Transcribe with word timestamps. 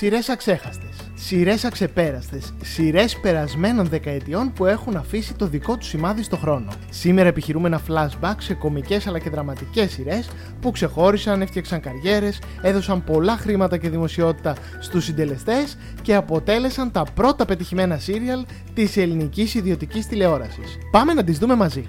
Σειρές 0.00 0.28
αξέχαστες. 0.28 1.10
Σειρές 1.14 1.64
αξεπέραστες. 1.64 2.54
Σειρές 2.62 3.18
περασμένων 3.20 3.86
δεκαετιών 3.86 4.52
που 4.52 4.66
έχουν 4.66 4.96
αφήσει 4.96 5.34
το 5.34 5.46
δικό 5.46 5.76
τους 5.76 5.88
σημάδι 5.88 6.22
στο 6.22 6.36
χρόνο. 6.36 6.72
Σήμερα 6.90 7.28
επιχειρούμε 7.28 7.68
ένα 7.68 7.80
flashback 7.88 8.34
σε 8.38 8.54
κομικές 8.54 9.06
αλλά 9.06 9.18
και 9.18 9.30
δραματικές 9.30 9.90
σειρές 9.90 10.30
που 10.60 10.70
ξεχώρισαν, 10.70 11.42
έφτιαξαν 11.42 11.80
καριέρες, 11.80 12.40
έδωσαν 12.62 13.04
πολλά 13.04 13.36
χρήματα 13.36 13.76
και 13.76 13.88
δημοσιότητα 13.88 14.56
στους 14.80 15.04
συντελεστές 15.04 15.76
και 16.02 16.14
αποτέλεσαν 16.14 16.92
τα 16.92 17.04
πρώτα 17.14 17.44
πετυχημένα 17.44 17.98
σύριαλ 17.98 18.44
της 18.74 18.96
ελληνικής 18.96 19.54
ιδιωτικής 19.54 20.06
τηλεόρασης. 20.06 20.78
Πάμε 20.90 21.14
να 21.14 21.24
τις 21.24 21.38
δούμε 21.38 21.54
μαζί. 21.54 21.84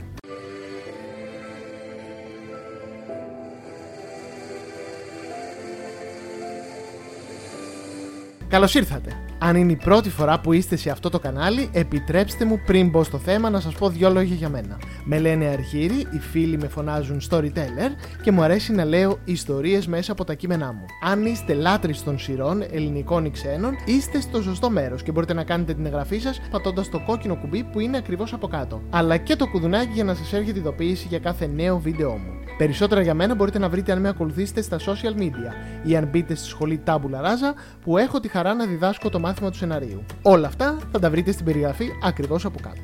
Καλώς 8.49 8.75
ήρθατε. 8.75 9.11
Αν 9.37 9.55
είναι 9.55 9.71
η 9.71 9.75
πρώτη 9.75 10.09
φορά 10.09 10.39
που 10.39 10.53
είστε 10.53 10.75
σε 10.75 10.89
αυτό 10.89 11.09
το 11.09 11.19
κανάλι, 11.19 11.69
επιτρέψτε 11.73 12.45
μου 12.45 12.61
πριν 12.65 12.89
μπω 12.89 13.03
στο 13.03 13.17
θέμα 13.17 13.49
να 13.49 13.59
σας 13.59 13.73
πω 13.73 13.89
δυο 13.89 14.09
λόγια 14.09 14.35
για 14.35 14.49
μένα. 14.49 14.77
Με 15.03 15.19
λένε 15.19 15.45
Αρχήρη, 15.45 16.07
οι 16.11 16.19
φίλοι 16.19 16.57
με 16.57 16.67
φωνάζουν 16.67 17.21
storyteller 17.29 18.19
και 18.23 18.31
μου 18.31 18.41
αρέσει 18.41 18.73
να 18.73 18.85
λέω 18.85 19.19
ιστορίες 19.25 19.87
μέσα 19.87 20.11
από 20.11 20.23
τα 20.23 20.33
κείμενά 20.33 20.73
μου. 20.73 20.85
Αν 21.03 21.25
είστε 21.25 21.53
λάτρε 21.53 21.91
των 22.05 22.19
σειρών, 22.19 22.63
ελληνικών 22.71 23.25
ή 23.25 23.31
ξένων, 23.31 23.73
είστε 23.85 24.21
στο 24.21 24.41
σωστό 24.41 24.69
μέρος 24.69 25.03
και 25.03 25.11
μπορείτε 25.11 25.33
να 25.33 25.43
κάνετε 25.43 25.73
την 25.73 25.85
εγγραφή 25.85 26.19
σας 26.19 26.41
πατώντας 26.51 26.89
το 26.89 26.99
κόκκινο 27.05 27.35
κουμπί 27.35 27.63
που 27.63 27.79
είναι 27.79 27.97
ακριβώς 27.97 28.33
από 28.33 28.47
κάτω. 28.47 28.81
Αλλά 28.89 29.17
και 29.17 29.35
το 29.35 29.47
κουδουνάκι 29.47 29.91
για 29.93 30.03
να 30.03 30.13
σας 30.13 30.33
έρχεται 30.33 30.59
ειδοποίηση 30.59 31.07
για 31.09 31.19
κάθε 31.19 31.47
νέο 31.47 31.79
βίντεο 31.79 32.11
μου. 32.11 32.38
Περισσότερα 32.59 33.01
για 33.01 33.13
μένα 33.13 33.35
μπορείτε 33.35 33.59
να 33.59 33.69
βρείτε 33.69 33.91
αν 33.91 33.99
με 33.99 34.09
ακολουθήσετε 34.09 34.61
στα 34.61 34.77
social 34.79 35.19
media 35.19 35.53
ή 35.83 35.95
αν 35.95 36.07
μπείτε 36.07 36.35
στη 36.35 36.47
σχολή 36.47 36.83
Tabula 36.85 37.21
Rasa 37.21 37.53
που 37.81 37.97
έχω 37.97 38.19
τη 38.19 38.27
χαρά 38.27 38.53
να 38.53 38.65
διδάσκω 38.65 39.09
το 39.09 39.19
μάθημα 39.19 39.49
του 39.49 39.57
σεναρίου. 39.57 40.05
Όλα 40.21 40.47
αυτά 40.47 40.77
θα 40.91 40.99
τα 40.99 41.09
βρείτε 41.09 41.31
στην 41.31 41.45
περιγραφή 41.45 41.89
ακριβώς 42.03 42.45
από 42.45 42.59
κάτω. 42.61 42.79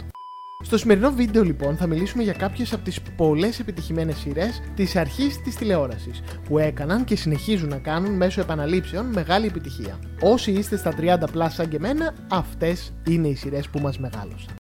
Στο 0.64 0.78
σημερινό 0.78 1.12
βίντεο 1.12 1.44
λοιπόν 1.44 1.76
θα 1.78 1.88
μιλήσουμε 1.88 2.24
για 2.24 2.34
κάποιες 2.34 2.74
από 2.74 2.84
τις 2.84 3.02
πολλές 3.02 3.60
επιτυχημένες 3.60 4.18
σειρές 4.18 4.62
της 4.76 4.96
αρχής 4.96 5.42
της 5.42 5.56
τηλεόρασης 5.56 6.22
που 6.48 6.58
έκαναν 6.58 7.04
και 7.04 7.16
συνεχίζουν 7.16 7.70
να 7.70 7.78
κάνουν 7.78 8.14
μέσω 8.14 8.42
επαναλήψεων 8.42 9.06
μεγάλη 9.06 9.46
επιτυχία. 9.46 10.00
Όσοι 10.22 10.52
είστε 10.52 10.78
στα 10.78 10.94
30 11.00 11.24
plus 11.34 11.48
σαν 11.50 11.70
και 11.70 11.76
εμένα, 11.76 12.14
αυτές 12.28 12.94
είναι 13.08 13.28
οι 13.28 13.36
σειρές 13.36 13.70
που 13.70 13.80
μας 13.80 14.00
μεγάλωσαν. 14.00 14.56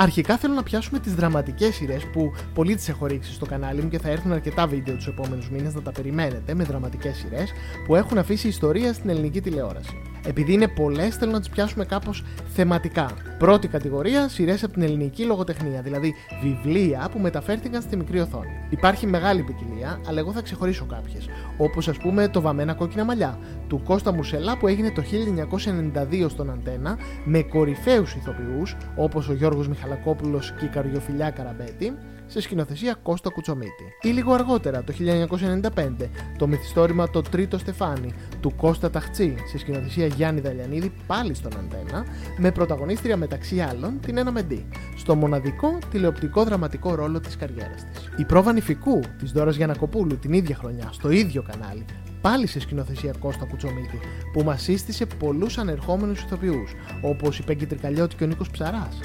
Αρχικά 0.00 0.36
θέλω 0.36 0.54
να 0.54 0.62
πιάσουμε 0.62 0.98
τις 0.98 1.14
δραματικές 1.14 1.74
σειρές 1.74 2.06
που 2.12 2.32
πολύ 2.54 2.74
τις 2.74 2.88
έχω 2.88 3.06
ρίξει 3.06 3.32
στο 3.32 3.46
κανάλι 3.46 3.82
μου 3.82 3.88
και 3.88 3.98
θα 3.98 4.10
έρθουν 4.10 4.32
αρκετά 4.32 4.66
βίντεο 4.66 4.94
τους 4.94 5.06
επόμενους 5.06 5.50
μήνες 5.50 5.74
να 5.74 5.82
τα 5.82 5.92
περιμένετε 5.92 6.54
με 6.54 6.64
δραματικές 6.64 7.16
σειρές 7.16 7.52
που 7.86 7.94
έχουν 7.94 8.18
αφήσει 8.18 8.48
ιστορία 8.48 8.92
στην 8.92 9.10
ελληνική 9.10 9.40
τηλεόραση. 9.40 10.02
Επειδή 10.28 10.52
είναι 10.52 10.68
πολλές, 10.68 11.16
θέλω 11.16 11.32
να 11.32 11.38
τις 11.38 11.48
πιάσουμε 11.48 11.84
κάπως 11.84 12.24
θεματικά. 12.54 13.10
Πρώτη 13.38 13.68
κατηγορία, 13.68 14.28
σειρές 14.28 14.64
από 14.64 14.72
την 14.72 14.82
ελληνική 14.82 15.24
λογοτεχνία, 15.24 15.82
δηλαδή 15.82 16.14
βιβλία 16.42 17.08
που 17.12 17.18
μεταφέρθηκαν 17.18 17.82
στη 17.82 17.96
μικρή 17.96 18.20
οθόνη. 18.20 18.66
Υπάρχει 18.70 19.06
μεγάλη 19.06 19.42
ποικιλία, 19.42 20.00
αλλά 20.08 20.18
εγώ 20.18 20.32
θα 20.32 20.40
ξεχωρίσω 20.40 20.84
κάποιες. 20.84 21.28
Όπως 21.56 21.88
ας 21.88 21.96
πούμε 21.96 22.28
το 22.28 22.40
Βαμμένα 22.40 22.74
Κόκκινα 22.74 23.04
Μαλλιά, 23.04 23.38
του 23.68 23.82
Κώστα 23.84 24.12
Μουσελά 24.12 24.58
που 24.58 24.66
έγινε 24.66 24.90
το 24.90 25.02
1992 25.02 26.28
στον 26.28 26.50
Αντένα, 26.50 26.98
με 27.24 27.42
κορυφαίους 27.42 28.14
ηθοποιούς 28.14 28.76
όπως 28.96 29.28
ο 29.28 29.32
Γιώργος 29.32 29.68
Μιχαλακόπουλος 29.68 30.52
και 30.58 30.64
η 30.64 30.68
Καριοφιλιά 30.68 31.30
Καραμπέτη, 31.30 31.96
σε 32.28 32.40
σκηνοθεσία 32.40 32.94
Κώστα 33.02 33.30
Κουτσομίτη. 33.30 33.84
Ή 34.02 34.08
λίγο 34.08 34.32
αργότερα, 34.32 34.84
το 34.84 34.92
1995, 34.92 36.10
το 36.38 36.46
μυθιστόρημα 36.46 37.10
Το 37.10 37.22
Τρίτο 37.22 37.58
Στεφάνι 37.58 38.14
του 38.40 38.54
Κώστα 38.56 38.90
Ταχτσί 38.90 39.34
σε 39.50 39.58
σκηνοθεσία 39.58 40.06
Γιάννη 40.06 40.40
Δαλιανίδη 40.40 40.92
πάλι 41.06 41.34
στον 41.34 41.52
Αντένα, 41.58 42.04
με 42.36 42.52
πρωταγωνίστρια 42.52 43.16
μεταξύ 43.16 43.60
άλλων 43.60 44.00
την 44.00 44.16
Ένα 44.16 44.32
Μεντή, 44.32 44.68
στο 44.96 45.14
μοναδικό 45.14 45.78
τηλεοπτικό 45.90 46.44
δραματικό 46.44 46.94
ρόλο 46.94 47.20
της 47.20 47.36
καριέρας 47.36 47.84
της. 47.92 48.10
Η 48.16 48.24
πρόβα 48.24 48.52
νηφικού 48.52 49.00
της 49.18 49.32
Δώρας 49.32 49.56
Γιανακοπούλου 49.56 50.18
την 50.18 50.32
ίδια 50.32 50.56
χρονιά, 50.56 50.88
στο 50.92 51.10
ίδιο 51.10 51.42
κανάλι, 51.42 51.84
πάλι 52.20 52.46
σε 52.46 52.60
σκηνοθεσία 52.60 53.14
Κώστα 53.18 53.44
Κουτσομίτη, 53.44 53.98
που 54.32 54.42
μας 54.42 54.62
σύστησε 54.62 55.06
πολλούς 55.06 55.58
ανερχόμενους 55.58 56.22
ηθοποιούς, 56.22 56.74
όπως 57.02 57.38
η 57.38 57.44
Πέγκη 57.44 57.66
Τρικαλιώτη 57.66 58.16
και 58.16 58.24
ο 58.24 58.26
Νίκος 58.26 58.50
Ψαράς, 58.50 58.98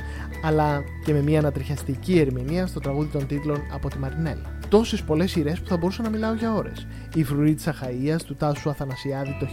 αλλά 0.43 0.83
και 1.05 1.13
με 1.13 1.21
μια 1.21 1.39
ανατριχιαστική 1.39 2.19
ερμηνεία 2.19 2.67
στο 2.67 2.79
τραγούδι 2.79 3.09
των 3.11 3.27
τίτλων 3.27 3.61
από 3.73 3.89
τη 3.89 3.97
Μαρινέλα. 3.97 4.59
Τόσες 4.73 5.03
πολλές 5.03 5.31
σειρές 5.31 5.59
που 5.59 5.67
θα 5.67 5.77
μπορούσα 5.77 6.01
να 6.01 6.09
μιλάω 6.09 6.33
για 6.33 6.53
ώρες. 6.53 6.87
Η 7.15 7.23
Φρουρή 7.23 7.53
της 7.53 7.67
Αχαία 7.67 8.17
του 8.17 8.35
Τάσου 8.35 8.69
Αθανασιάδη 8.69 9.37
το 9.39 9.47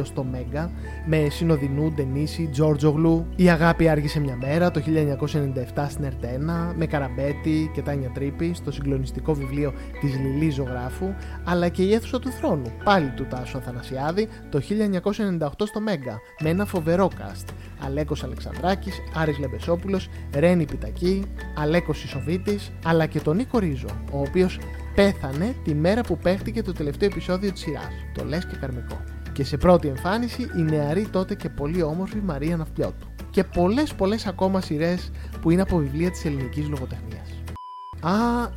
1992 0.00 0.04
στο 0.04 0.24
Μέγκα, 0.24 0.70
με 1.06 1.26
Συνοδεινού, 1.30 1.92
Ντενίση, 1.92 2.48
Τζόρτζογλου. 2.52 3.26
Η 3.36 3.50
Αγάπη 3.50 3.88
άργησε 3.88 4.20
μια 4.20 4.36
μέρα 4.36 4.70
το 4.70 4.80
1997 4.80 5.86
στην 5.88 6.04
Ερτένα, 6.04 6.74
με 6.76 6.86
Καραμπέτη 6.86 7.70
και 7.74 7.82
Τάνια 7.82 8.10
Τρίπη 8.14 8.54
στο 8.54 8.72
συγκλονιστικό 8.72 9.34
βιβλίο 9.34 9.72
της 10.00 10.18
Λιλή 10.18 10.50
Ζωγράφου, 10.50 11.14
αλλά 11.44 11.68
και 11.68 11.82
η 11.82 11.94
αίθουσα 11.94 12.18
του 12.18 12.30
θρόνου, 12.30 12.72
πάλι 12.84 13.12
του 13.16 13.26
Τάσου 13.30 13.58
Αθανασιάδη 13.58 14.28
το 14.50 14.60
1998 15.38 15.48
στο 15.66 15.80
Μέγκα, 15.80 16.20
με 16.40 16.48
ένα 16.48 16.64
φοβερό 16.64 17.10
cast. 17.18 17.67
Αλέκος 17.84 18.24
Αλεξανδράκης, 18.24 19.02
Άρης 19.14 19.38
Λεμπεσόπουλος, 19.38 20.08
Ρένι 20.34 20.64
Πιτακή, 20.64 21.24
Αλέκος 21.56 22.04
Ισοβίτης, 22.04 22.70
αλλά 22.84 23.06
και 23.06 23.20
τον 23.20 23.36
Νίκο 23.36 23.58
Ρίζο, 23.58 23.88
ο 24.12 24.20
οποίος 24.20 24.58
πέθανε 24.94 25.54
τη 25.64 25.74
μέρα 25.74 26.00
που 26.00 26.18
παίχτηκε 26.18 26.62
το 26.62 26.72
τελευταίο 26.72 27.08
επεισόδιο 27.08 27.52
της 27.52 27.60
σειράς. 27.60 27.92
Το 28.14 28.24
λες 28.24 28.46
και 28.46 28.56
καρμικό. 28.56 29.00
Και 29.32 29.44
σε 29.44 29.56
πρώτη 29.56 29.88
εμφάνιση 29.88 30.42
η 30.42 30.62
νεαρή 30.62 31.08
τότε 31.08 31.34
και 31.34 31.48
πολύ 31.48 31.82
όμορφη 31.82 32.16
Μαρία 32.16 32.56
Ναυτιώτου. 32.56 33.06
Και 33.30 33.44
πολλές 33.44 33.94
πολλές 33.94 34.26
ακόμα 34.26 34.60
σειρές 34.60 35.10
που 35.40 35.50
είναι 35.50 35.62
από 35.62 35.76
βιβλία 35.76 36.10
της 36.10 36.24
ελληνικής 36.24 36.68
λογοτεχνίας. 36.68 37.27
Α, 38.00 38.10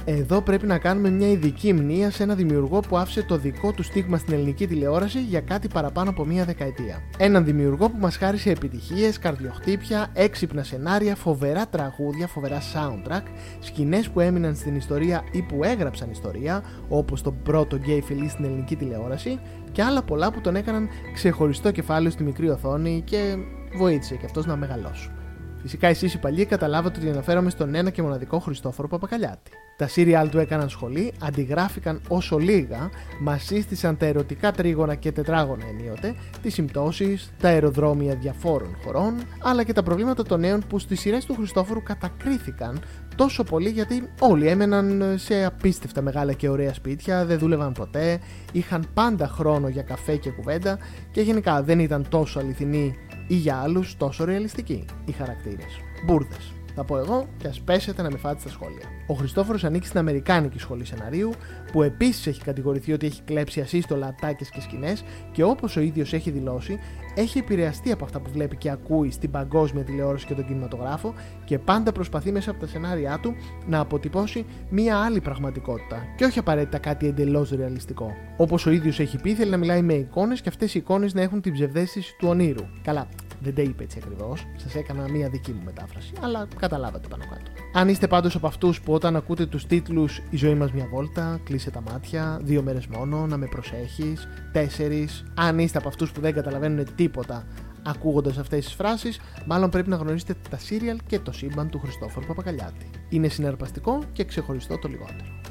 εδώ 0.06 0.42
πρέπει 0.42 0.68
να 0.68 0.78
κάνουμε 0.78 1.10
μια 1.10 1.28
ειδική 1.28 1.74
μνήμα 1.74 2.10
σε 2.10 2.24
ένα 2.24 2.36
δημιουργό 2.36 2.80
που 2.80 2.98
άφησε 2.98 3.24
το 3.24 3.38
δικό 3.38 3.72
του 3.72 3.84
στίγμα 3.84 4.18
στην 4.18 4.34
ελληνική 4.34 4.68
τηλεόραση 4.68 5.22
για 5.22 5.42
κάτι 5.42 5.68
παραπάνω 5.68 6.10
από 6.10 6.26
μία 6.26 6.46
δεκαετία. 6.46 7.02
Έναν 7.18 7.46
δημιουργό 7.46 7.90
που 7.90 7.98
μας 8.00 8.18
χάρισε 8.18 8.50
επιτυχίες, 8.50 9.20
καρδιοχτύπια, 9.20 10.08
έξυπνα 10.14 10.64
σενάρια, 10.64 11.16
φοβερά 11.16 11.68
τραγούδια, 11.68 12.28
φοβερά 12.28 12.60
soundtrack, 12.60 13.24
σκηνές 13.60 14.10
που 14.10 14.20
έμειναν 14.20 14.56
στην 14.56 14.76
ιστορία 14.76 15.24
ή 15.32 15.42
που 15.42 15.64
έγραψαν 15.64 16.12
ιστορία, 16.12 16.64
όπως 16.88 17.22
το 17.22 17.32
πρώτο 17.32 17.76
γκέι 17.76 18.02
φιλί 18.02 18.30
στην 18.30 18.46
ελληνική 18.46 18.76
τηλεόραση, 18.76 19.40
και 19.72 19.84
άλλα 19.84 20.02
πολλά 20.02 20.32
που 20.32 20.42
τον 20.42 20.56
έκαναν 20.56 20.88
ξεχωριστό 21.14 21.72
κεφάλαιο 21.72 22.12
στη 22.12 22.24
μικρή 22.24 22.50
οθόνη 22.50 23.02
και 23.06 23.36
βοήθησε 23.78 24.16
και 24.16 24.26
αυτός 24.26 24.46
να 24.46 24.56
μεγαλώσουμε. 24.56 25.21
Φυσικά 25.62 25.88
εσείς 25.88 26.14
οι 26.14 26.18
παλιοί 26.18 26.46
καταλάβατε 26.46 27.00
ότι 27.00 27.10
αναφέρομαι 27.10 27.50
στον 27.50 27.76
ένα 27.76 27.90
και 27.90 28.02
μοναδικό 28.02 28.40
Χριστόφορο 28.40 28.88
Παπακαλιάτη. 28.88 29.52
Τα 29.78 29.88
σύριαλ 29.88 30.30
του 30.30 30.40
έκαναν 30.40 30.70
σχολή, 30.70 31.14
αντιγράφηκαν 31.22 32.02
όσο 32.08 32.38
λίγα, 32.38 32.90
μας 33.20 33.44
σύστησαν 33.44 33.98
τα 33.98 34.06
ερωτικά 34.06 34.52
τρίγωνα 34.52 34.96
και 34.96 35.12
τετράγωνα 35.12 35.66
ενίοτε, 35.68 36.16
τις 36.42 36.54
συμπτώσεις, 36.54 37.32
τα 37.40 37.48
αεροδρόμια 37.48 38.16
διαφόρων 38.16 38.78
χωρών, 38.84 39.14
αλλά 39.42 39.64
και 39.64 39.74
τα 39.74 39.84
προβλήματα 39.84 40.24
των 40.24 40.40
νέων 40.40 40.64
που 40.70 40.80
στις 40.80 41.00
σειρές 41.00 41.26
του 41.26 41.34
Χριστόφορου 41.34 41.84
κατακρίθηκαν 41.84 42.80
τόσο 43.16 43.44
πολύ 43.44 43.70
γιατί 43.70 44.10
όλοι 44.20 44.48
έμεναν 44.48 45.04
σε 45.18 45.46
απίστευτα 45.46 46.02
μεγάλα 46.02 46.34
και 46.34 46.50
ωραία 46.50 46.74
σπίτια, 46.74 47.26
δεν 47.26 47.40
δούλευαν 47.40 47.72
ποτέ, 47.72 48.20
είχαν 48.52 48.86
πάντα 48.94 49.28
χρόνο 49.28 49.68
για 49.68 49.82
καφέ 49.82 50.16
και 50.16 50.30
κουβέντα 50.30 50.78
και 51.12 51.22
γενικά 51.22 51.64
δεν 51.64 51.80
ήταν 51.80 52.06
τόσο 52.10 52.40
αληθινοί 52.40 52.96
ή 53.32 53.36
για 53.36 53.56
άλλους 53.56 53.98
τόσο 53.98 54.24
ρεαλιστικοί 54.26 54.86
οι 55.06 55.12
χαρακτήρες. 55.12 55.80
Μπούρδε. 56.06 56.36
Θα 56.76 56.84
πω 56.84 56.98
εγώ 56.98 57.28
και 57.38 57.48
ας 57.48 57.62
πέσετε 57.62 58.02
να 58.02 58.12
με 58.12 58.18
φάτε 58.18 58.40
στα 58.40 58.50
σχόλια. 58.50 58.86
Ο 59.08 59.14
Χριστόφορος 59.14 59.64
ανήκει 59.64 59.88
στην 59.88 60.00
Αμερικάνικη 60.00 60.60
Σχολή 60.60 60.86
Σεναρίου, 60.86 61.32
που 61.72 61.82
επίσης 61.82 62.28
έχει 62.28 62.42
κατηγορηθεί 62.42 62.94
ότι 62.94 63.06
έχει 63.06 63.22
κλέψει 63.22 63.62
ασύστολα 63.62 64.08
ατάκε 64.08 64.46
και 64.54 64.62
σκηνές 64.62 65.04
και 65.32 65.44
όπως 65.44 65.76
ο 65.76 65.82
ίδιος 65.82 66.14
έχει 66.14 66.32
δηλώσει, 66.32 66.80
έχει 67.16 67.38
επηρεαστεί 67.38 67.92
από 67.92 68.06
αυτά 68.06 68.20
που 68.20 68.30
βλέπει 68.32 68.56
και 68.56 68.70
ακούει 68.70 69.12
στην 69.12 69.32
παγκόσμια 69.32 69.84
τηλεόραση 69.84 70.26
και 70.26 70.34
τον 70.34 70.46
κινηματογράφο 70.46 71.14
και 71.46 71.60
πάντα 71.60 71.92
προσπαθεί 71.92 72.32
μέσα 72.32 72.52
από 72.52 72.60
τα 72.60 72.68
σενάρια 72.68 73.20
του 73.22 73.36
να 73.68 73.80
αποτυπώσει 73.80 74.46
μία 74.70 74.98
άλλη 74.98 75.22
πραγματικότητα 75.22 76.04
και 76.18 76.26
όχι 76.26 76.40
απαραίτητα 76.40 76.78
κάτι 76.78 77.08
εντελώς 77.08 77.50
ρεαλιστικό. 77.50 78.12
Όπως 78.38 78.66
ο 78.66 78.72
ίδιος 78.72 79.00
έχει 79.00 79.18
πει, 79.18 79.34
θέλει 79.34 79.52
να 79.52 79.58
μιλάει 79.58 79.82
με 79.82 79.94
εικόνες 79.94 80.42
και 80.42 80.50
αυτές 80.50 80.76
οι 80.76 80.80
εικόνες 80.80 81.14
να 81.14 81.22
έχουν 81.22 81.42
την 81.42 81.54
ψευδέστηση 81.54 82.16
του 82.20 82.28
ονείρου. 82.28 82.66
Καλά, 82.84 83.08
δεν 83.42 83.56
τα 83.56 83.62
είπε 83.62 83.84
έτσι 83.84 84.00
ακριβώς, 84.04 84.46
σας 84.56 84.76
έκανα 84.76 85.10
μία 85.10 85.30
δική 85.30 85.52
μου 85.52 85.62
μετάφραση, 85.66 86.14
αλλά 86.22 86.48
καταλάβατε 86.60 87.08
πάνω 87.08 87.24
κάτω. 87.30 87.52
Αν 87.74 87.90
είστε 87.90 88.08
πάντως 88.08 88.36
από 88.36 88.48
αυτούς 88.48 88.82
που 88.82 88.94
όταν 88.94 89.16
ακούτε 89.16 89.46
τους 89.46 89.66
τίτλους 89.66 90.22
Η 90.30 90.38
ζωή 90.38 90.54
μας 90.54 90.72
μια 90.72 90.88
βόλτα, 90.92 91.40
Κλείσε 91.44 91.72
τα 91.72 91.82
μάτια, 91.82 92.40
Δύο 92.44 92.62
μέρες 92.62 92.88
μόνο, 92.88 93.28
Να 93.28 93.38
με 93.38 93.46
προσέχεις, 93.46 94.28
Τέσσερις, 94.52 95.24
αν 95.36 95.60
είστε 95.60 95.78
από 95.78 95.88
αυτούς 95.88 96.12
που 96.12 96.22
δεν 96.22 96.34
καταλαβαίνουν 96.34 96.86
τίποτα 96.96 97.46
ακούγοντας 97.84 98.38
αυτές 98.38 98.66
τις 98.66 98.74
φράσεις, 98.74 99.20
μάλλον 99.46 99.70
πρέπει 99.70 99.90
να 99.90 99.96
γνωρίσετε 99.96 100.36
τα 100.50 100.58
σύριαλ 100.58 100.98
και 101.08 101.20
το 101.20 101.32
σύμπαν 101.32 101.70
του 101.70 101.80
Χριστόφορου 101.80 102.26
Παπακαλιάτη. 102.26 102.90
Είναι 103.10 103.28
συναρπαστικό 103.28 104.04
και 104.14 104.24
ξεχωριστό 104.24 104.78
το 104.78 104.88
λιγότερο. 104.88 105.51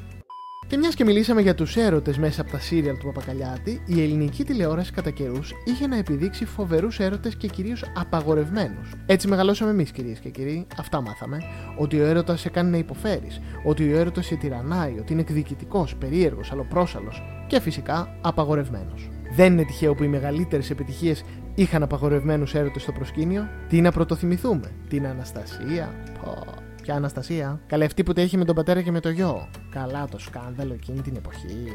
Και 0.70 0.76
μιας 0.76 0.94
και 0.94 1.04
μιλήσαμε 1.04 1.40
για 1.40 1.54
τους 1.54 1.76
έρωτες 1.76 2.18
μέσα 2.18 2.40
από 2.40 2.50
τα 2.50 2.58
σύριαλ 2.58 2.98
του 2.98 3.06
Παπακαλιάτη, 3.06 3.82
η 3.86 4.02
ελληνική 4.02 4.44
τηλεόραση 4.44 4.92
κατά 4.92 5.10
καιρούς 5.10 5.52
είχε 5.64 5.86
να 5.86 5.96
επιδείξει 5.96 6.44
φοβερούς 6.44 6.98
έρωτες 6.98 7.36
και 7.36 7.48
κυρίως 7.48 7.84
απαγορευμένους. 7.94 8.92
Έτσι 9.06 9.28
μεγαλώσαμε 9.28 9.70
εμείς, 9.70 9.90
κυρίες 9.90 10.18
και 10.18 10.28
κύριοι, 10.28 10.66
αυτά 10.78 11.00
μάθαμε. 11.00 11.38
Ότι 11.78 12.00
ο 12.00 12.04
έρωτας 12.04 12.40
σε 12.40 12.48
κάνει 12.48 12.70
να 12.70 12.76
υποφέρεις, 12.76 13.40
ότι 13.64 13.92
ο 13.92 13.98
έρωτας 13.98 14.26
σε 14.26 14.34
τυραννάει, 14.34 14.98
ότι 14.98 15.12
είναι 15.12 15.20
εκδικητικός, 15.20 15.96
περίεργος, 15.96 16.52
αλλοπρόσαλος 16.52 17.22
και 17.46 17.60
φυσικά 17.60 18.18
απαγορευμένος. 18.20 19.10
Δεν 19.34 19.52
είναι 19.52 19.64
τυχαίο 19.64 19.94
που 19.94 20.04
οι 20.04 20.08
μεγαλύτερες 20.08 20.70
επιτυχίες 20.70 21.24
είχαν 21.54 21.82
απαγορευμένους 21.82 22.54
έρωτες 22.54 22.82
στο 22.82 22.92
προσκήνιο; 22.92 23.48
Τι 23.68 23.80
να 23.80 23.92
πρωτοθυμηθούμε, 23.92 24.70
την 24.88 25.06
Αναστασία. 25.06 25.94
Πω. 26.24 26.69
Ποια 26.90 26.98
Αναστασία. 26.98 27.60
Καλή 27.66 27.84
αυτή 27.84 28.02
που 28.02 28.12
τα 28.12 28.22
είχε 28.22 28.36
με 28.36 28.44
τον 28.44 28.54
πατέρα 28.54 28.82
και 28.82 28.90
με 28.90 29.00
το 29.00 29.10
γιο. 29.10 29.48
Καλά 29.70 30.08
το 30.10 30.18
σκάνδαλο 30.18 30.72
εκείνη 30.72 31.00
την 31.00 31.16
εποχή. 31.16 31.68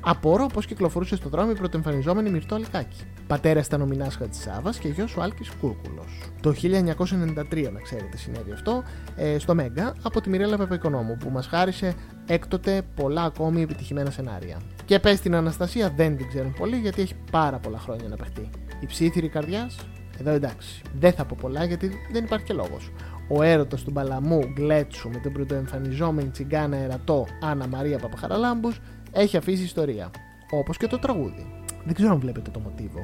Απορώ 0.00 0.46
πώς 0.46 0.66
κυκλοφορούσε 0.66 1.16
στο 1.16 1.28
δρόμο 1.28 1.50
η 1.54 1.58
πρωτοεμφανιζόμενη 1.58 2.30
Μυρτό 2.30 2.54
Αλικάκη. 2.54 3.04
Πατέρας 3.26 3.66
ήταν 3.66 3.80
ο 3.80 3.86
Μινά 3.86 4.10
Χατζησάβα 4.10 4.72
και 4.80 4.88
γιος 4.88 5.16
ο 5.16 5.22
Άλκης 5.22 5.50
Κούρκουλος. 5.50 6.30
Το 6.40 6.52
1993, 6.52 7.72
να 7.72 7.80
ξέρετε, 7.80 8.16
συνέβη 8.16 8.52
αυτό 8.52 8.82
ε, 9.16 9.38
στο 9.38 9.54
Μέγκα 9.54 9.94
από 10.02 10.20
τη 10.20 10.28
Μιρέλα 10.28 10.56
Πεπαϊκονόμου 10.56 11.16
που 11.16 11.30
μας 11.30 11.46
χάρισε 11.46 11.94
έκτοτε 12.26 12.82
πολλά 12.94 13.22
ακόμη 13.22 13.62
επιτυχημένα 13.62 14.10
σενάρια. 14.10 14.60
Και 14.84 14.98
πες 14.98 15.20
την 15.20 15.34
Αναστασία 15.34 15.92
δεν 15.96 16.16
την 16.16 16.28
ξέρουν 16.28 16.54
πολύ 16.58 16.76
γιατί 16.76 17.02
έχει 17.02 17.14
πάρα 17.30 17.58
πολλά 17.58 17.78
χρόνια 17.78 18.08
να 18.08 18.16
παιχτεί. 18.16 18.50
Η 18.80 18.86
ψήθυρη 18.86 19.28
καρδιάς, 19.28 19.76
εδώ 20.20 20.30
εντάξει. 20.30 20.82
Δεν 20.98 21.12
θα 21.12 21.24
πω 21.24 21.36
πολλά 21.40 21.64
γιατί 21.64 21.90
δεν 22.12 22.24
υπάρχει 22.24 22.44
και 22.44 22.52
λόγος. 22.52 22.90
Ο 23.28 23.42
έρωτα 23.42 23.76
του 23.76 23.90
Μπαλαμού 23.90 24.40
Γκλέτσου 24.52 25.08
με 25.08 25.18
την 25.18 25.32
πρωτοεμφανιζόμενη 25.32 26.28
τσιγκάνα 26.28 26.76
ερατό 26.76 27.26
Άννα 27.40 27.66
Μαρία 27.66 27.98
Παπαχαραλάμπου 27.98 28.72
έχει 29.12 29.36
αφήσει 29.36 29.62
ιστορία. 29.62 30.10
Όπως 30.50 30.76
και 30.76 30.86
το 30.86 30.98
τραγούδι. 30.98 31.46
Δεν 31.84 31.94
ξέρω 31.94 32.10
αν 32.12 32.18
βλέπετε 32.18 32.50
το 32.50 32.60
μοτίβο. 32.60 33.00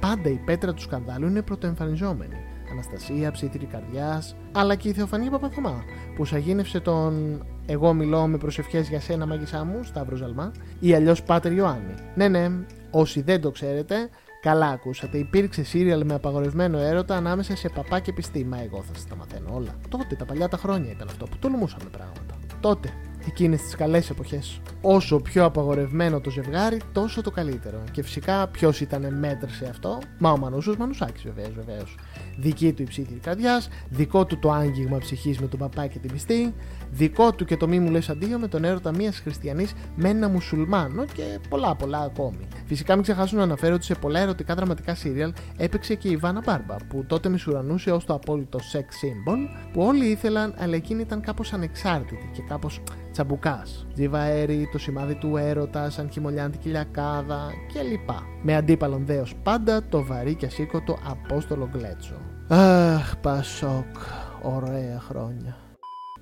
Πάντα 0.00 0.28
η 0.28 0.40
πέτρα 0.44 0.74
του 0.74 0.80
σκανδάλου 0.80 1.26
είναι 1.26 1.42
πρωτοεμφανιζόμενη. 1.42 2.36
Αναστασία, 2.70 3.30
ψήθυρη 3.30 3.66
καρδιάς, 3.66 4.36
αλλά 4.52 4.74
και 4.74 4.88
η 4.88 4.92
Θεοφανία 4.92 5.30
Παπαθωμά, 5.30 5.84
που 6.16 6.24
σαγίνευσε 6.24 6.80
τον 6.80 7.42
Εγώ 7.66 7.92
μιλώ 7.92 8.26
με 8.26 8.38
προσευχές 8.38 8.88
για 8.88 9.00
σένα, 9.00 9.26
μάγισά 9.26 9.64
μου, 9.64 9.82
Σταύρος 9.82 10.18
Ζαλμά, 10.18 10.52
ή 10.80 10.94
αλλιώς 10.94 11.22
Πάτερ 11.22 11.52
Ιωάννη. 11.52 11.94
Ναι, 12.14 12.28
ναι, 12.28 12.50
όσοι 12.90 13.20
δεν 13.22 13.40
το 13.40 13.50
ξέρετε, 13.50 14.08
Καλά 14.46 14.66
ακούσατε, 14.66 15.18
υπήρξε 15.18 15.64
σύριαλ 15.64 16.04
με 16.04 16.14
απαγορευμένο 16.14 16.78
έρωτα 16.78 17.16
ανάμεσα 17.16 17.56
σε 17.56 17.68
παπά 17.68 18.00
και 18.00 18.12
πιστή. 18.12 18.44
Μα 18.44 18.62
εγώ 18.62 18.82
θα 18.82 18.94
σας 18.94 19.06
τα 19.06 19.16
μαθαίνω 19.16 19.54
όλα. 19.54 19.74
Τότε, 19.88 20.14
τα 20.14 20.24
παλιά 20.24 20.48
τα 20.48 20.56
χρόνια 20.56 20.90
ήταν 20.90 21.08
αυτό 21.10 21.24
που 21.24 21.36
τολμούσαμε 21.38 21.84
πράγματα. 21.90 22.34
Τότε, 22.60 22.88
εκείνες 23.26 23.62
τις 23.62 23.74
καλές 23.74 24.10
εποχές. 24.10 24.60
Όσο 24.80 25.16
πιο 25.20 25.44
απαγορευμένο 25.44 26.20
το 26.20 26.30
ζευγάρι, 26.30 26.80
τόσο 26.92 27.22
το 27.22 27.30
καλύτερο. 27.30 27.82
Και 27.90 28.02
φυσικά 28.02 28.48
ποιος 28.48 28.80
ήταν 28.80 29.18
μέτρ 29.18 29.48
σε 29.48 29.66
αυτό, 29.66 29.98
μα 30.18 30.30
ο 30.30 30.36
Μανούσος 30.36 30.76
Μανουσάκης 30.76 31.22
βεβαίως, 31.22 31.54
βεβαίως. 31.54 31.96
Δική 32.38 32.72
του 32.72 32.82
η 32.82 32.86
ψήτη 32.86 33.14
καρδιάς, 33.14 33.68
δικό 33.88 34.24
του 34.24 34.38
το 34.38 34.50
άγγιγμα 34.50 34.98
ψυχής 34.98 35.38
με 35.38 35.46
τον 35.46 35.58
παπά 35.58 35.86
και 35.86 35.98
την 35.98 36.12
πιστή, 36.12 36.54
δικό 36.90 37.32
του 37.32 37.44
και 37.44 37.56
το 37.56 37.68
μη 37.68 37.78
μου 37.78 37.90
λες 37.90 38.08
αντίο 38.08 38.38
με 38.38 38.48
τον 38.48 38.64
έρωτα 38.64 38.94
μιας 38.94 39.18
χριστιανής 39.18 39.74
με 39.96 40.08
ένα 40.08 40.28
μουσουλμάνο 40.28 41.04
και 41.04 41.38
πολλά 41.48 41.74
πολλά 41.74 41.98
ακόμη. 41.98 42.45
Φυσικά 42.66 42.94
μην 42.94 43.02
ξεχάσουν 43.02 43.38
να 43.38 43.44
αναφέρω 43.44 43.74
ότι 43.74 43.84
σε 43.84 43.94
πολλά 43.94 44.20
ερωτικά 44.20 44.54
δραματικά 44.54 44.94
σύριαλ 44.94 45.32
έπαιξε 45.56 45.94
και 45.94 46.08
η 46.08 46.16
Βάνα 46.16 46.42
Μπάρμπα, 46.46 46.76
που 46.88 47.04
τότε 47.06 47.28
μισουρανούσε 47.28 47.90
ως 47.90 48.04
το 48.04 48.14
απόλυτο 48.14 48.58
sex 48.72 48.78
symbol, 48.78 49.38
που 49.72 49.82
όλοι 49.82 50.06
ήθελαν, 50.06 50.54
αλλά 50.58 50.74
εκείνη 50.74 51.00
ήταν 51.00 51.20
κάπως 51.20 51.52
ανεξάρτητη 51.52 52.30
και 52.32 52.42
κάπως 52.48 52.80
τσαμπουκάς. 53.12 53.86
Τζιβαέρι, 53.94 54.68
το 54.72 54.78
σημάδι 54.78 55.14
του 55.14 55.36
έρωτας, 55.36 55.94
σαν 55.94 56.10
χειμωλιάντικη 56.10 56.68
λιακάδα 56.68 57.50
κλπ. 57.72 58.10
Με 58.42 58.56
αντίπαλον 58.56 59.06
δέος 59.06 59.34
πάντα 59.42 59.88
το 59.88 60.04
βαρύ 60.04 60.34
και 60.34 60.46
ασήκωτο 60.46 60.98
Απόστολο 61.04 61.68
Γκλέτσο. 61.72 62.14
Αχ, 62.48 63.16
Πασόκ, 63.16 63.96
ωραία 64.42 65.00
χρόνια. 65.00 65.56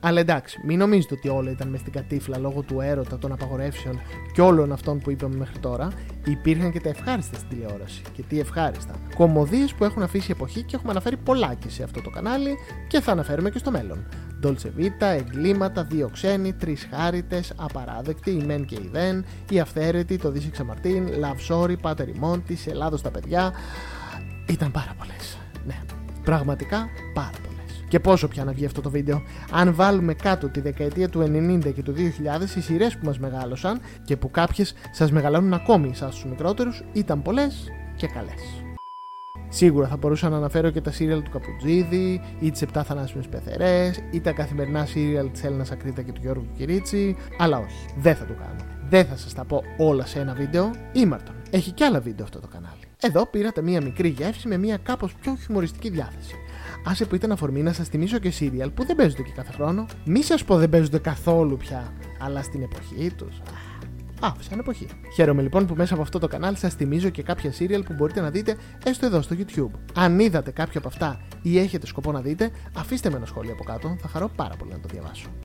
Αλλά 0.06 0.20
εντάξει, 0.20 0.60
μην 0.64 0.78
νομίζετε 0.78 1.14
ότι 1.14 1.28
όλα 1.28 1.50
ήταν 1.50 1.68
μες 1.68 1.80
στην 1.80 1.92
κατήφλα 1.92 2.38
λόγω 2.38 2.62
του 2.62 2.80
έρωτα, 2.80 3.18
των 3.18 3.32
απαγορεύσεων 3.32 4.00
και 4.32 4.40
όλων 4.40 4.72
αυτών 4.72 4.98
που 4.98 5.10
είπαμε 5.10 5.36
μέχρι 5.36 5.58
τώρα. 5.58 5.88
Υπήρχαν 6.24 6.72
και 6.72 6.80
τα 6.80 6.88
ευχάριστα 6.88 7.36
στην 7.36 7.48
τηλεόραση. 7.48 8.02
Και 8.12 8.22
τι 8.28 8.40
ευχάριστα. 8.40 8.94
Κομμωδίες 9.16 9.74
που 9.74 9.84
έχουν 9.84 10.02
αφήσει 10.02 10.30
εποχή 10.30 10.62
και 10.62 10.76
έχουμε 10.76 10.90
αναφέρει 10.90 11.16
πολλά 11.16 11.54
και 11.54 11.68
σε 11.68 11.82
αυτό 11.82 12.00
το 12.00 12.10
κανάλι 12.10 12.56
και 12.88 13.00
θα 13.00 13.12
αναφέρουμε 13.12 13.50
και 13.50 13.58
στο 13.58 13.70
μέλλον. 13.70 14.06
Dolce 14.42 14.80
Vita, 14.80 15.16
εγκλήματα, 15.18 15.84
δύο 15.84 16.08
ξένοι, 16.12 16.52
τρεις 16.52 16.88
χάριτες, 16.90 17.52
απαράδεκτοι, 17.56 18.30
η 18.30 18.44
μεν 18.46 18.64
και 18.64 18.74
η 18.74 18.88
δεν, 18.92 19.24
η 19.50 19.60
αυθαίρετη, 19.60 20.16
το 20.18 20.30
Δύση 20.30 20.50
Ξαμαρτίν, 20.50 21.08
Love 21.08 21.54
Sorry, 21.54 21.78
Πάτερ 21.80 22.16
Μόντι, 22.16 22.58
Ελλάδος 22.66 23.00
στα 23.00 23.10
παιδιά. 23.10 23.52
Ήταν 24.48 24.70
πάρα 24.70 24.94
πολλές. 24.98 25.38
Ναι, 25.66 25.80
πραγματικά 26.24 26.88
πάρα 27.14 27.30
πολλές. 27.42 27.53
Και 27.94 28.00
πόσο 28.00 28.28
πια 28.28 28.44
να 28.44 28.52
βγει 28.52 28.64
αυτό 28.64 28.80
το 28.80 28.90
βίντεο. 28.90 29.22
Αν 29.50 29.74
βάλουμε 29.74 30.14
κάτω 30.14 30.48
τη 30.48 30.60
δεκαετία 30.60 31.08
του 31.08 31.20
90 31.20 31.72
και 31.74 31.82
του 31.82 31.92
2000, 31.92 32.56
οι 32.56 32.60
σειρές 32.60 32.96
που 32.98 33.06
μας 33.06 33.18
μεγάλωσαν 33.18 33.80
και 34.04 34.16
που 34.16 34.30
κάποιες 34.30 34.74
σας 34.90 35.12
μεγαλώνουν 35.12 35.52
ακόμη 35.52 35.88
εσάς 35.88 36.14
τους 36.14 36.24
μικρότερους, 36.24 36.82
ήταν 36.92 37.22
πολλές 37.22 37.68
και 37.96 38.06
καλές. 38.06 38.64
Σίγουρα 39.48 39.88
θα 39.88 39.96
μπορούσα 39.96 40.28
να 40.28 40.36
αναφέρω 40.36 40.70
και 40.70 40.80
τα 40.80 40.90
σύριαλ 40.90 41.22
του 41.22 41.30
Καπουτζίδη, 41.30 42.20
ή 42.40 42.50
τις 42.50 42.62
7 42.62 42.82
θανάσιμες 42.84 43.26
πεθερές, 43.26 44.00
ή 44.10 44.20
τα 44.20 44.32
καθημερινά 44.32 44.84
σύριαλ 44.84 45.30
της 45.30 45.44
Έλληνας 45.44 45.70
Ακρίτα 45.70 46.02
και 46.02 46.12
του 46.12 46.20
Γιώργου 46.22 46.46
Κυρίτσι, 46.56 47.16
αλλά 47.38 47.58
όχι, 47.58 47.86
δεν 47.96 48.14
θα 48.14 48.24
το 48.24 48.32
κάνω. 48.32 48.64
Δεν 48.88 49.04
θα 49.04 49.16
σας 49.16 49.34
τα 49.34 49.44
πω 49.44 49.62
όλα 49.78 50.06
σε 50.06 50.20
ένα 50.20 50.34
βίντεο. 50.34 50.70
Ήμαρτον. 50.92 51.34
Έχει 51.50 51.70
και 51.70 51.84
άλλα 51.84 52.00
βίντεο 52.00 52.24
αυτό 52.24 52.40
το 52.40 52.46
κανάλι. 52.46 52.82
Εδώ 53.00 53.26
πήρατε 53.26 53.62
μία 53.62 53.82
μικρή 53.82 54.08
γεύση 54.08 54.48
με 54.48 54.56
μία 54.56 54.76
κάπως 54.76 55.14
πιο 55.14 55.36
χιουμοριστική 55.36 55.90
διάθεση. 55.90 56.34
Άσε 56.86 57.04
που 57.04 57.14
ήταν 57.14 57.32
αφορμή 57.32 57.62
να 57.62 57.72
σας 57.72 57.88
θυμίσω 57.88 58.18
και 58.18 58.30
σύριαλ 58.30 58.70
που 58.70 58.84
δεν 58.84 58.96
παίζονται 58.96 59.22
και 59.22 59.32
κάθε 59.34 59.52
χρόνο. 59.52 59.86
Μη 60.04 60.22
σας 60.22 60.44
πω 60.44 60.56
δεν 60.56 60.68
παίζονται 60.68 60.98
καθόλου 60.98 61.56
πια, 61.56 61.92
αλλά 62.20 62.42
στην 62.42 62.62
εποχή 62.62 63.10
τους. 63.16 63.40
Α, 64.20 64.32
σαν 64.40 64.58
εποχή. 64.58 64.86
Χαίρομαι 65.14 65.42
λοιπόν 65.42 65.66
που 65.66 65.74
μέσα 65.76 65.94
από 65.94 66.02
αυτό 66.02 66.18
το 66.18 66.28
κανάλι 66.28 66.56
σας 66.56 66.74
θυμίζω 66.74 67.08
και 67.08 67.22
κάποια 67.22 67.52
σύριαλ 67.52 67.82
που 67.82 67.92
μπορείτε 67.92 68.20
να 68.20 68.30
δείτε 68.30 68.56
έστω 68.84 69.06
εδώ 69.06 69.22
στο 69.22 69.36
YouTube. 69.38 69.78
Αν 69.94 70.18
είδατε 70.18 70.50
κάποιο 70.50 70.78
από 70.78 70.88
αυτά 70.88 71.20
ή 71.42 71.58
έχετε 71.58 71.86
σκοπό 71.86 72.12
να 72.12 72.20
δείτε, 72.20 72.50
αφήστε 72.74 73.10
με 73.10 73.16
ένα 73.16 73.26
σχόλιο 73.26 73.52
από 73.52 73.64
κάτω, 73.64 73.96
θα 74.00 74.08
χαρώ 74.08 74.30
πάρα 74.36 74.54
πολύ 74.56 74.70
να 74.70 74.80
το 74.80 74.88
διαβάσω. 74.92 75.43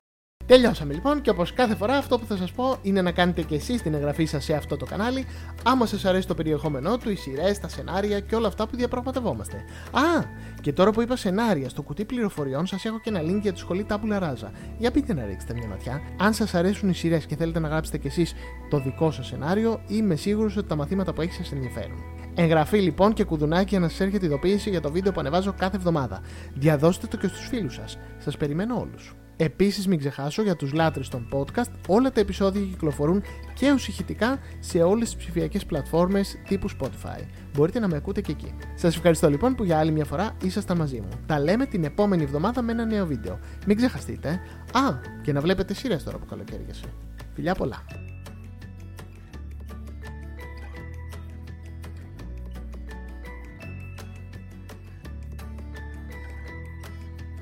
Τελειώσαμε 0.50 0.92
λοιπόν 0.92 1.20
και 1.20 1.30
όπως 1.30 1.52
κάθε 1.52 1.74
φορά 1.74 1.96
αυτό 1.96 2.18
που 2.18 2.26
θα 2.26 2.36
σας 2.36 2.52
πω 2.52 2.76
είναι 2.82 3.02
να 3.02 3.12
κάνετε 3.12 3.42
και 3.42 3.54
εσείς 3.54 3.82
την 3.82 3.94
εγγραφή 3.94 4.24
σας 4.24 4.44
σε 4.44 4.54
αυτό 4.54 4.76
το 4.76 4.84
κανάλι 4.84 5.26
άμα 5.64 5.86
σας 5.86 6.04
αρέσει 6.04 6.26
το 6.26 6.34
περιεχόμενό 6.34 6.98
του, 6.98 7.10
οι 7.10 7.14
σειρές, 7.14 7.58
τα 7.58 7.68
σενάρια 7.68 8.20
και 8.20 8.34
όλα 8.34 8.46
αυτά 8.46 8.66
που 8.66 8.76
διαπραγματευόμαστε. 8.76 9.56
Α, 9.90 10.24
και 10.60 10.72
τώρα 10.72 10.90
που 10.90 11.02
είπα 11.02 11.16
σενάρια, 11.16 11.68
στο 11.68 11.82
κουτί 11.82 12.04
πληροφοριών 12.04 12.66
σας 12.66 12.84
έχω 12.84 13.00
και 13.00 13.10
ένα 13.10 13.20
link 13.20 13.40
για 13.42 13.52
τη 13.52 13.58
σχολή 13.58 13.86
Tabula 13.88 14.22
Rasa. 14.22 14.50
Για 14.78 14.90
πείτε 14.90 15.14
να 15.14 15.24
ρίξετε 15.24 15.54
μια 15.54 15.68
ματιά. 15.68 16.00
Αν 16.16 16.32
σας 16.32 16.54
αρέσουν 16.54 16.88
οι 16.88 16.94
σειρές 16.94 17.26
και 17.26 17.36
θέλετε 17.36 17.58
να 17.58 17.68
γράψετε 17.68 17.98
κι 17.98 18.06
εσείς 18.06 18.34
το 18.70 18.80
δικό 18.80 19.10
σας 19.10 19.26
σενάριο, 19.26 19.80
είμαι 19.86 20.16
σίγουρος 20.16 20.56
ότι 20.56 20.68
τα 20.68 20.76
μαθήματα 20.76 21.12
που 21.12 21.20
έχεις 21.20 21.36
σας 21.36 21.52
ενδιαφέρουν. 21.52 21.98
Εγγραφή 22.34 22.78
λοιπόν 22.78 23.12
και 23.12 23.24
κουδουνάκι 23.24 23.68
για 23.68 23.80
να 23.80 23.88
σας 23.88 24.00
έρχεται 24.00 24.26
ειδοποίηση 24.26 24.70
για 24.70 24.80
το 24.80 24.90
βίντεο 24.90 25.12
που 25.12 25.20
ανεβάζω 25.20 25.54
κάθε 25.58 25.76
εβδομάδα. 25.76 26.20
Διαδώστε 26.54 27.06
το 27.06 27.16
και 27.16 27.26
στους 27.26 27.48
φίλους 27.48 27.74
σας. 27.74 27.98
Σας 28.18 28.36
περιμένω 28.36 28.80
όλους. 28.80 29.14
Επίσης 29.42 29.86
μην 29.86 29.98
ξεχάσω 29.98 30.42
για 30.42 30.56
τους 30.56 30.72
λάτρες 30.72 31.08
των 31.08 31.28
podcast 31.32 31.70
όλα 31.86 32.12
τα 32.12 32.20
επεισόδια 32.20 32.60
κυκλοφορούν 32.60 33.22
και 33.54 33.70
ως 33.70 33.88
ηχητικά 33.88 34.38
σε 34.58 34.82
όλες 34.82 35.08
τις 35.08 35.16
ψηφιακές 35.16 35.66
πλατφόρμες 35.66 36.36
τύπου 36.48 36.68
Spotify. 36.70 37.24
Μπορείτε 37.54 37.78
να 37.78 37.88
με 37.88 37.96
ακούτε 37.96 38.20
και 38.20 38.32
εκεί. 38.32 38.54
Σας 38.74 38.96
ευχαριστώ 38.96 39.30
λοιπόν 39.30 39.54
που 39.54 39.64
για 39.64 39.78
άλλη 39.78 39.90
μια 39.90 40.04
φορά 40.04 40.36
ήσασταν 40.42 40.76
μαζί 40.76 41.00
μου. 41.00 41.08
Τα 41.26 41.40
λέμε 41.40 41.66
την 41.66 41.84
επόμενη 41.84 42.22
εβδομάδα 42.22 42.62
με 42.62 42.72
ένα 42.72 42.84
νέο 42.84 43.06
βίντεο. 43.06 43.38
Μην 43.66 43.76
ξεχαστείτε. 43.76 44.28
Α, 44.72 44.98
και 45.22 45.32
να 45.32 45.40
βλέπετε 45.40 45.74
σειρές 45.74 46.04
τώρα 46.04 46.18
που 46.18 46.26
καλοκαίριασε. 46.26 46.84
Φιλιά 47.34 47.54
πολλά. 47.54 47.84